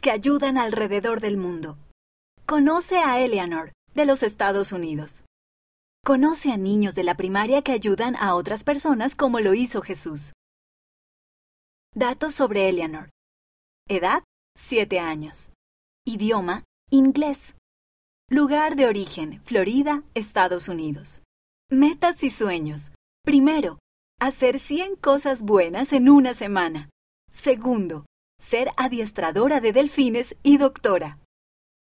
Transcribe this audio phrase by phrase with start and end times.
[0.00, 1.76] Que ayudan alrededor del mundo.
[2.46, 5.24] Conoce a Eleanor, de los Estados Unidos.
[6.02, 10.32] Conoce a niños de la primaria que ayudan a otras personas como lo hizo Jesús.
[11.94, 13.10] Datos sobre Eleanor.
[13.86, 14.24] Edad,
[14.56, 15.52] 7 años.
[16.06, 17.54] Idioma, inglés.
[18.30, 21.20] Lugar de origen, Florida, Estados Unidos.
[21.70, 22.92] Metas y sueños.
[23.24, 23.78] Primero,
[24.20, 26.88] hacer 100 cosas buenas en una semana.
[27.30, 28.06] Segundo,
[28.38, 31.18] ser adiestradora de delfines y doctora.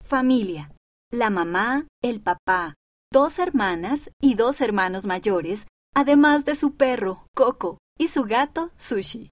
[0.04, 0.72] Familia.
[1.12, 2.76] La mamá, el papá,
[3.12, 9.30] dos hermanas y dos hermanos mayores, además de su perro, Coco, y su gato, Sushi.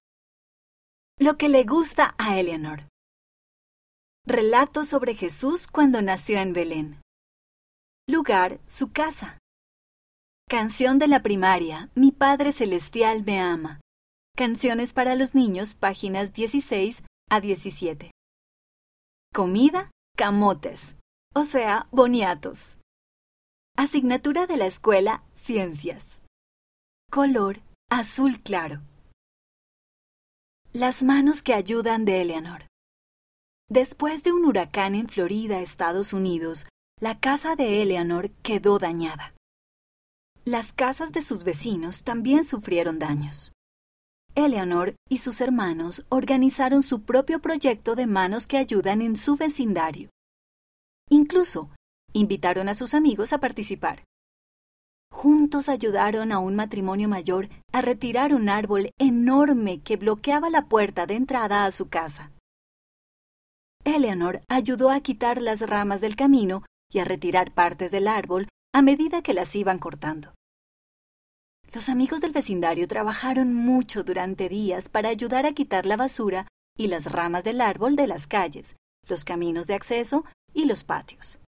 [1.18, 2.88] Lo que le gusta a Eleanor.
[4.26, 7.02] Relato sobre Jesús cuando nació en Belén.
[8.08, 9.38] Lugar, su casa.
[10.48, 13.80] Canción de la primaria, Mi Padre Celestial me ama.
[14.36, 18.10] Canciones para los niños, páginas 16 a 17.
[19.32, 20.96] Comida, camotes,
[21.34, 22.76] o sea, boniatos.
[23.76, 26.20] Asignatura de la escuela, ciencias.
[27.10, 28.82] Color, azul claro.
[30.72, 32.66] Las manos que ayudan de Eleanor.
[33.68, 36.66] Después de un huracán en Florida, Estados Unidos,
[37.00, 39.34] la casa de Eleanor quedó dañada.
[40.44, 43.53] Las casas de sus vecinos también sufrieron daños.
[44.36, 50.10] Eleanor y sus hermanos organizaron su propio proyecto de manos que ayudan en su vecindario.
[51.08, 51.70] Incluso
[52.12, 54.04] invitaron a sus amigos a participar.
[55.12, 61.06] Juntos ayudaron a un matrimonio mayor a retirar un árbol enorme que bloqueaba la puerta
[61.06, 62.32] de entrada a su casa.
[63.84, 68.82] Eleanor ayudó a quitar las ramas del camino y a retirar partes del árbol a
[68.82, 70.34] medida que las iban cortando.
[71.74, 76.46] Los amigos del vecindario trabajaron mucho durante días para ayudar a quitar la basura
[76.78, 78.76] y las ramas del árbol de las calles,
[79.08, 81.40] los caminos de acceso y los patios.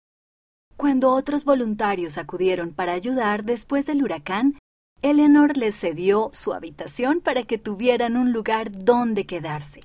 [0.77, 4.57] Cuando otros voluntarios acudieron para ayudar después del huracán,
[5.03, 9.81] Eleanor les cedió su habitación para que tuvieran un lugar donde quedarse.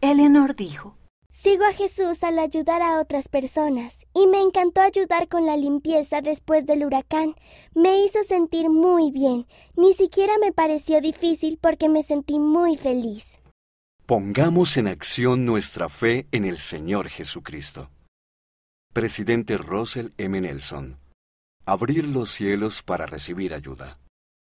[0.00, 0.96] Eleanor dijo,
[1.48, 6.20] Sigo a Jesús al ayudar a otras personas y me encantó ayudar con la limpieza
[6.20, 7.36] después del huracán.
[7.74, 9.46] Me hizo sentir muy bien.
[9.76, 13.38] Ni siquiera me pareció difícil porque me sentí muy feliz.
[14.04, 17.88] Pongamos en acción nuestra fe en el Señor Jesucristo.
[18.92, 20.40] Presidente Russell M.
[20.40, 20.98] Nelson.
[21.64, 23.98] Abrir los cielos para recibir ayuda.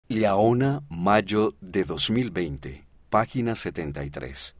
[0.08, 4.55] Liaona, mayo de 2020, página 73.